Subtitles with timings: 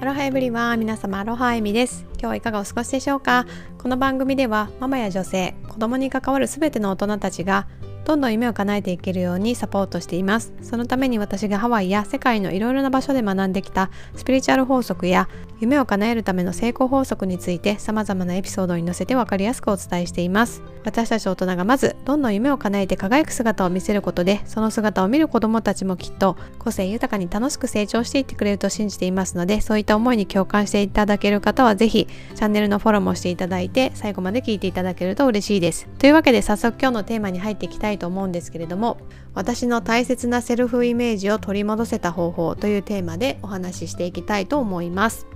[0.00, 2.06] アロハエブリは皆様アロハエミです。
[2.12, 3.44] 今日はいかがお過ごしでしょうか？
[3.76, 7.68] この番組ではママや女性子供に関わる全ての大人たちが
[8.06, 10.54] どんどん夢を叶えていけるようにサポートしています。
[10.62, 15.28] そのために私がハワイや世界のいろいろな場所で学んできたスピリチュアル法則や
[15.60, 20.62] 夢を叶えるための成功法則について様々なエピソードに載せて分かりやすくお伝えしています。
[20.84, 35.86] 私たち大人がまずどんどん夢を叶えて輝く姿を見せることでその姿を見る子どもたちもきっと個性豊かに楽しく成長していってくれると信じていますのでそういった思いに共感していただける方はぜひチャンネルのフォローもしていただいて最後まで聞いていただけると嬉しいです。
[35.98, 38.96] というわけで早速今日のテーマに入っていきたいと思うんですけれども
[39.34, 45.26] 私の大切なセルフイメージを取り戻せた方法というテーマでお話ししていきたいと思います。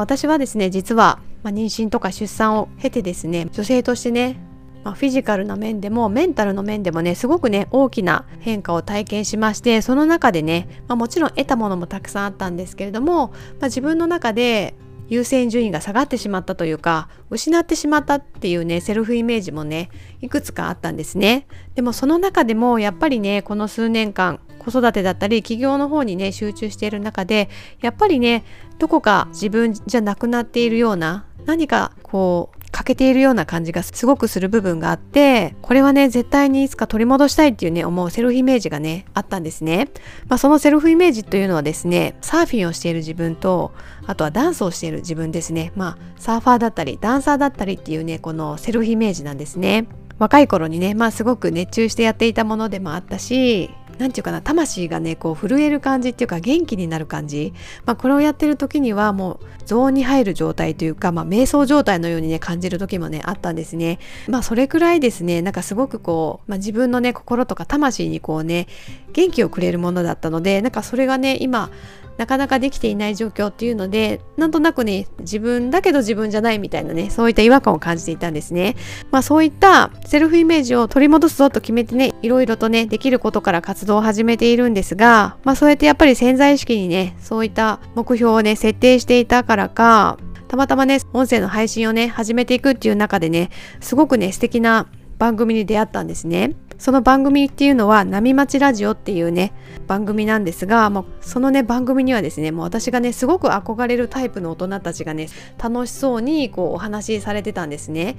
[0.00, 4.40] 私はですね実は、まあ、妊娠とか出産を経てですね女性としてね
[4.84, 14.74] まあ、フィジカルな面でもメンタルの面でもねすごくね大きな変化を体験しましてその中でね、まあ、もちろん得たものもたくさんあったんですけれども、ま、自分の中で
[15.08, 19.90] 優先順位が下がってしまったというか失ってしまったっていうねセルフイメージもね
[20.20, 21.46] いくつかあったんですね。
[21.74, 24.40] でもその中でもやっぱりねこの数年間
[24.70, 27.48] 子育てだったり起業の方にね集中している中で
[27.80, 28.44] やっぱりね
[28.78, 39.88] どこか自分じゃなくなっているような何かこう欠けているような感じがすごくする部分があってこれはね絶対にいつか取り戻したいっていうね思うセルフイメージがねあったんですね、
[40.28, 43.72] まあ、そのセルフイメージというのはですねサーフィンをしている自分と
[44.06, 45.72] あとはダンスをしている自分ですね。
[45.76, 49.86] まあサーファーだったりダンサーだったりっていうねこのセルフイメージなんですね。
[50.18, 57.52] 若い頃にねまあすごく熱中してやっていたものでもあったし何て言うかな魂がねこう震える感じっていうか元気になる感じ、
[57.84, 63.98] まあ、これをやってる時にはもうゾーンに入る状態というか、まあ、瞑想状態のようにね感じる時もねあったんですね。
[64.28, 68.66] まあそれくらいですねなんかすごくこう、まあ、自分のね心とか魂にこうね
[69.12, 71.70] 元気をくれるものだったのでなんかそれがね今
[72.18, 78.76] なかなかできていない状況っていうのでなんとなくね自分だけど自分じゃないみたいなねそういった違和感を感じていたんですね。
[79.10, 90.18] まあそういったセルフイメージを取り戻すぞと決めてねいろいろとねできることから活動を始めているんですがまあそうやってやっぱり潜在意識にねそういった目標をね設定していたからか
[90.48, 96.54] たまたまね音声の配信をね始めていくっていう中でねすごくね素敵な番組に出会ったんですね。
[96.78, 99.52] その番組っていうのは波町ラジオっていうね
[99.86, 105.28] 番組なんですが、まあ、そのね番組にはですねもう私がねすごく憧れるタイプの大人たちがね
[105.58, 108.16] 楽しそうにこうお話しされてたんですね。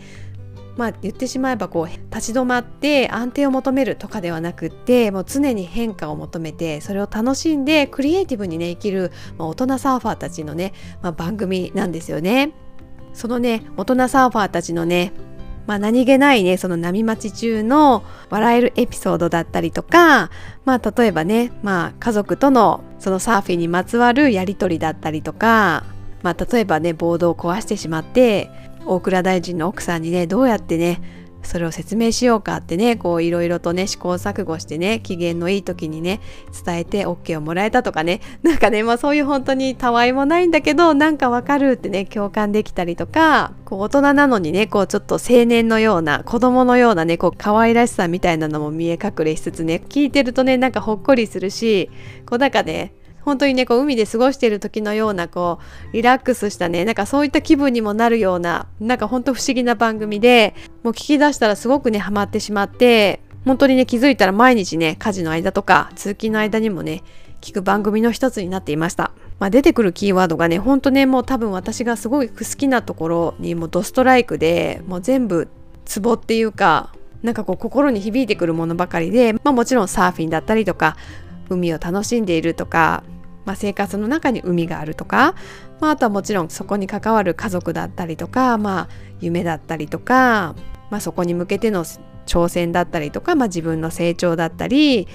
[0.78, 12.54] まあ言ってしまえばこう立ち止まって安定を求めるとかではなくってもう常に変化を求めてそれを楽しんでクリエイティブにね生きる、まあ、大人サーファーたちのね、まあ、番組なんですよね。
[13.14, 15.12] そのね大人サーファーたちのね
[15.70, 20.32] まあ、何気ないねその波待ち中の笑えるエピソードだったりとか、
[20.66, 25.84] まあ、例えばね、まあ、家族とのそのサーフィンにまつわるやり取りだったりとか、
[26.24, 28.50] まあ、例えばねボードを壊してしまって
[28.88, 36.20] 大蔵大臣の奥さんにねどうやってねそれを説明しようかってねこういろいろとね試行錯誤してね機嫌のいい時にね
[36.66, 38.22] 伝えて OK をもらえたとかね。
[38.44, 51.90] なんかねまあそういう本当にたわいもないんだけどなんかわかるってね共感できたりとかこう大人なのにねこうちょっと青年のような子供のようなねこう可愛らしさみたいなのも見え隠れしつつね聞いてるとねなんかほっこりするし
[52.26, 52.94] こうなんかね
[53.30, 55.60] 本当にねこう海で過ごしている時のようなこ
[55.92, 67.04] うリラックスしたねなんかそういった気分にもなるようななんか本当不思議な番組でもう聞き出したらすごくねハマってしまって本当にね気づいたら毎日ね家事の間とか通勤の間にもね
[67.40, 69.12] 聞く番組の一つになっていました。
[69.38, 75.48] まあ、出てくるキーワードがねほんとねもう多分私がすごい好きなところにもうドストライクでもう全部
[75.86, 76.92] ツボっていうか
[77.22, 80.98] なんかこう心に響いてくるものばかりで、まあ、もちろんサーフィンだったりとか
[81.50, 83.04] 海を楽しんでいるとか
[83.50, 85.34] まあ、生活の中に海があるとか、
[85.80, 88.90] まあ、あとはもちろんそこに関わる家族だったりとか、まあ、
[89.22, 90.54] 夢だったりとか、
[90.92, 91.84] まあ、そこに向けての
[92.28, 95.08] 挑戦だったりとか、まあ、自分の成長だったり、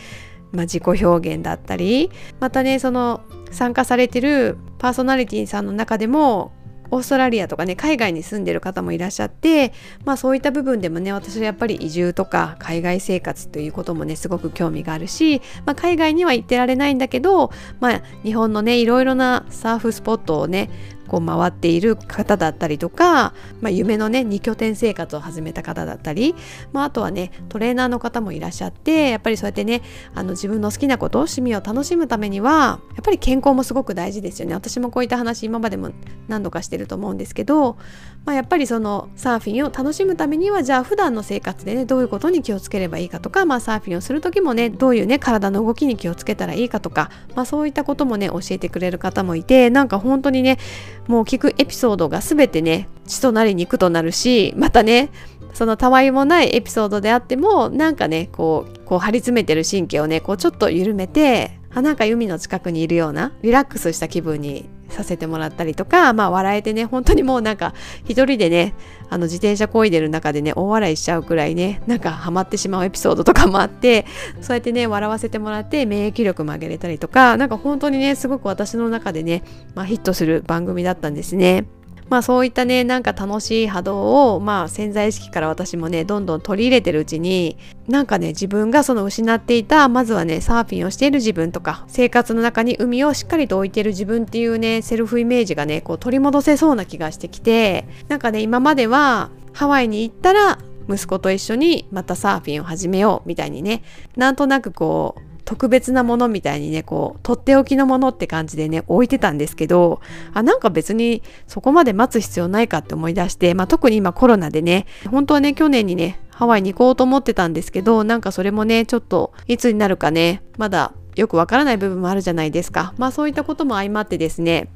[0.51, 2.11] まあ、自己表現だったり
[2.41, 3.21] またねその
[3.53, 6.51] 参加されてるパーソナリティさんの中でも
[6.95, 9.73] オーストラリアとかね海外に住んでる方もいらっしゃって
[10.05, 17.51] まあそういった部分でもね私はやっぱり移住とか海外生活ということもねすごく興味があるし、まあ、海外には行ってられないんだけど
[17.81, 20.71] まあ日本のねいろいろなサーフスポットをね
[21.09, 26.35] こう回っている方だったりとか、まあ、夢のね2拠点生活を始めた方だったり、
[26.73, 29.83] まあ、あとはねトレーナーの方もいらっしゃってやっぱりそうやってね
[30.15, 34.55] あの自分の好きなこと趣味を楽しむためにはやっぱり健康もすごく大事ですよね。
[34.55, 35.91] 私もこういった話今までも
[36.29, 37.77] 何度かしてると思うんですけど、
[38.25, 50.59] まあ、やっぱりそのサーフィンを楽しむためにはじゃあ普段の生活でねどういうことに気をつければいいかとか、まあ、サーフィンをする時もねどういうね体の動きに気をつけたらいいかとか、まあ、そういったこともね教えてくれる方もいてなんか本当にね
[51.07, 55.11] もう聞くエピソードが全てね血となり肉となるしまたね
[55.53, 67.75] そのたわいもないエピソードであってもなんかねこうこう張り詰めてる神経をねこうちょっと緩めてあなんか海の近くにいるようなリラックスした気分にさせてもらったりとか、まあ笑えてね、本当にもうなんか
[68.05, 68.75] 一人でね、
[69.11, 74.07] あの自転車こいでる中でね、大笑いしちゃうくらいね、なんかハマってしまうエピソードとかもあって、
[74.41, 79.43] そうやってね、笑わせてもらって免疫力も上げれたりとか、なんか本当にね、すごく私の中でね、
[79.75, 81.67] まあヒットする番組だったんですね。
[82.11, 87.57] まあそういったねなんか楽しい波動をまあ潜在意識から私もねどんどん取り入れてるうちに
[87.89, 100.59] なんかね自分がその失っていたまずはねサーフィンをしている自分とか生活の中に海をしっかりと置いてる自分っていうねセルフイメージがねこう取り戻せそうな気がしてきてなんかね今まではハワイに行ったら
[100.89, 103.83] 息子と一緒にまたサーフィンを始めようみたいにね
[104.17, 110.01] なんとなくこう特別なものみたいにねこうとっておきのものって感じでね置いてたんですけど
[110.33, 122.93] あなんか別にそこまで待つ必要ないかって思い出して、まあ、特に今コロナでね本当はね去年にねハワイに行こうと思ってたんですけどなんかそれもねちょっといつになるかねまだよくわからない部分もあるじゃないですか。
[122.99, 124.69] まあそういったことも相まってですね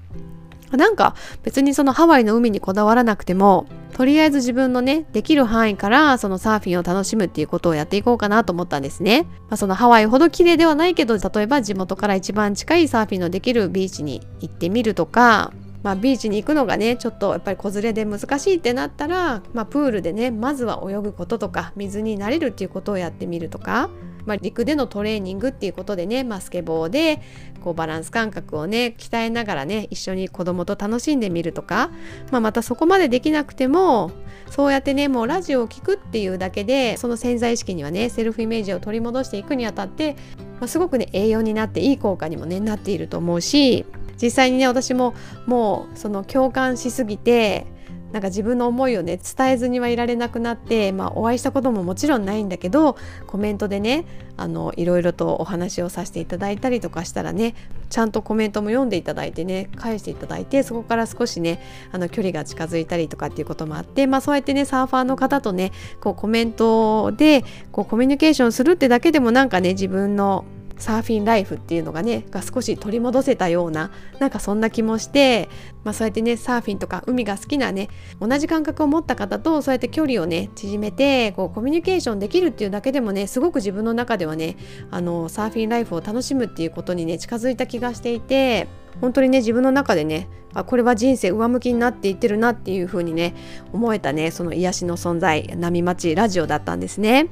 [0.76, 23.88] なんか別にそのハワイの海にこだわらなくてもとりあえず自分のねできる範囲からそのサーフィンを楽しむっていうことをやっていこうかなと思ったんですね、まあ、そのハワイほど綺麗ではないけど例えば地元から一番近いサーフィンのできるビーチに行ってみるとかまあ、ビーチに行くのがねちょっとやっぱり子連れで難しいってなったら、まあ、プールでねまずは泳ぐこととか水に慣れるっていうことをやってみるとか
[24.28, 27.22] まあ、陸でのトレーニングっていうことでね、まあ、スケボーで
[27.62, 31.90] こうバランス感覚をね鍛えながらね一緒に子供と楽しんでみるとか、
[32.30, 34.10] まあ、またそこまでできなくても
[34.50, 40.14] そうやってねもうラジオを聴くっていうだけでその潜在意識にはねセルフイメージを取り戻していくにあたって、
[40.60, 43.86] まあ、すごくね栄養になっていい効果にもねなっていると思うし
[44.20, 45.14] 実際にね私も
[45.46, 47.66] もうその共感しすぎて
[48.12, 52.96] なんか自分の思いをね伝えずにはいられなくなって、まあ、お会いしたことももちろんないんだけど
[53.26, 54.06] コメントでね
[54.36, 57.54] あのいろいろとお話をさせていただいたりとかしたらね
[57.90, 61.60] ちゃんとコメントも読んでいただいてね返していただいてそこから少しね
[61.92, 70.44] あの距離が近づいたりとかっていうこともあって、まあ、そうやってねサーファーの方とねこうコメントでこうコミュニケーションするってだけでもなんかね自分の
[70.78, 75.48] サーフィンライフっていうのがねが少し取り戻せたようななんかそんな気もして、
[75.84, 77.88] まあ、そうやってねサーフィンとか海が好きなね
[78.20, 84.56] 同じ感覚を持った方とそうやって距離をね縮めてこうコミュニケーションできるっていうだけでもねすごく自分の中ではね
[84.90, 88.68] あのサーフィンライフを楽しむっていうことにね近づいた気がしていて
[89.00, 93.34] 本当にね自分の中でねあこれは人生上向きになっていってるなっていう風にね
[93.72, 97.28] 思えたねその癒しの存在波町ラジオだったんですね。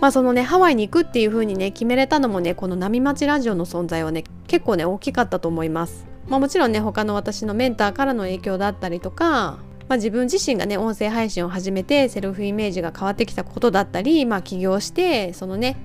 [0.00, 6.06] まあそのねハワイに行くっていう風にね決めれたのもねこの波町ラジオの存在はね結構ね大きかったと思います。
[6.28, 9.58] まあ、もちろんね他の私のメンターからの影響だったりとか
[9.90, 15.76] まあ、自分自身がね音声配信を始めてセルフイメージが変わってきたことだったり、まあ、起業してそのね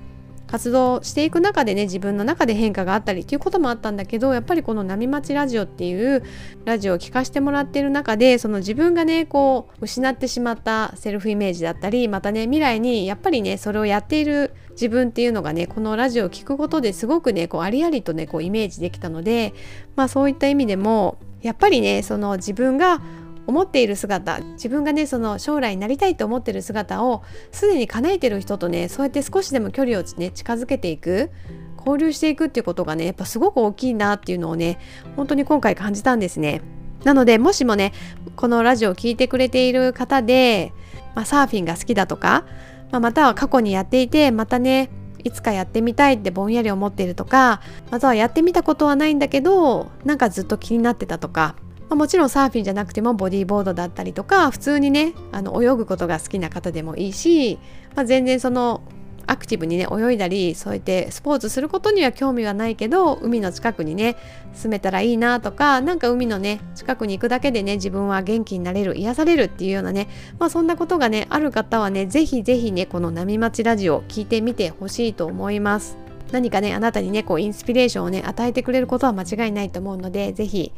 [0.46, 6.22] 活動していく中でね自分の中で変化があったりっていうこともあったんだけどやっぱりこの「波町ラジオ」っていう
[6.64, 19.54] ラジオを聴かせてもらっている中でその自分がねこう失ってしまったセルフイメージだったりまたね未来にやっぱりねそれをやっている自分っていうのがねこのラジオを聴くことですごくねこうありありとねこうイメージできたので
[19.96, 23.00] まあそういった意味でもやっぱりねその自分が
[23.46, 27.22] 思っている姿自分がねその将来になりたいと思っている姿を
[27.52, 31.30] すでに叶えてる人とねそうやって少しでも距離をね近づけていく
[31.78, 34.78] 交流していくっていうことがねやっぱすごく大きいなっていうのをね
[35.14, 36.60] 本当に今回感じたんですね。
[37.04, 37.92] なのでもしもね
[38.34, 40.72] このラジオを聴いてくれている方で、
[41.14, 42.44] まあ、サーフィンが好きだとか、
[42.90, 44.90] まあ、または過去にやっていてまたね
[45.22, 47.60] いつかやってみたいってぼんやり思っているとか
[47.90, 51.54] またはやってみたことはないんだけどなんかずっと気になってたとか
[51.88, 57.58] まあ、もちろんサーフィンじゃなくてもボディーボードだったりとか普通にねあの泳ぐことが好きな方でもいいし、
[57.94, 58.82] まあ、全然その
[59.28, 64.16] アクティブにね泳いだりそうやってスポーツすることには興味はないけど海の近くにね
[64.54, 75.98] 住めたらいいなとかなんか海のね近くに行くだけでね自分は元気になれる癒されるっていうようなねまあそんなことがねある方はね是非是非ねこの波町ラジオ聞いてみてほしいと思います。
[76.32, 80.72] 何かねあなたにねこうインスピレーションをね与えてくれることは間違いないと思うので是非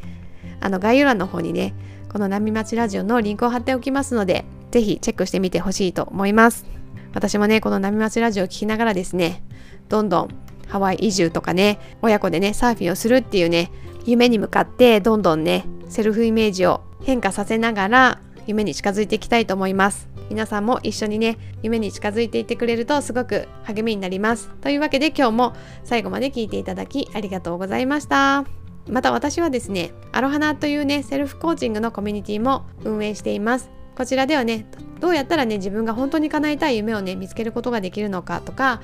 [0.60, 1.74] あの概要欄の方にね
[2.12, 6.66] この波町ラジオのリンクを貼っておきますのでぜひチェックしてみてほしいと思います。
[7.14, 9.42] 私もねこの波町ラジオを聞きながらですね
[9.88, 10.28] どんどん
[10.68, 13.70] ハワイ移住とかね親子でねサーフィンをするっていうね
[14.04, 20.08] 夢に向かってどんどんねセルフイメージを変化させながら夢に近づいていきたいと思います。
[20.30, 24.50] 皆さんも一緒にね夢に近づいていってくれるとすごく励みになります。
[24.60, 28.57] というわけで今日も最後まで聞いていただきありがとうございました。
[28.88, 33.70] また私はですねアロハナというねセルフコーチングのコミュニティも運営しています。
[33.96, 34.64] こちらではね
[35.00, 38.80] どうやったらね自分が本当に叶えたい夢をね見つけることができるのかとか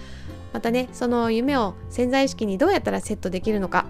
[0.53, 3.87] またねその夢を潜在意識にどうやったらセットできるのか、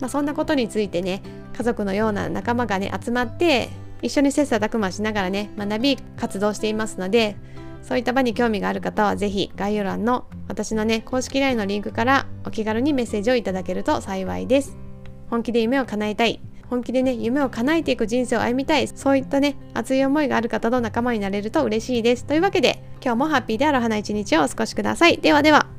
[0.00, 1.22] まあ、そんなことについてね
[1.56, 3.68] 家族のような仲間がね集まって
[4.02, 7.36] 一緒に切磋琢磨しながらね学び活動していますので
[7.82, 14.87] そういった場に興味がある方は是非概要欄の私のね公式 LINE のリンクからお気軽にメッセージをいただけると幸いです。
[15.30, 16.40] 本気で夢を叶えたい。
[16.68, 18.88] 本気でね夢を叶えていく人生を歩みたい。
[18.88, 22.24] そういったね熱い思いがある方と仲間になれると嬉しいです。
[22.24, 25.18] というわけで今日もハッピーである花一日をお過ごしください。
[25.18, 25.77] ではでは。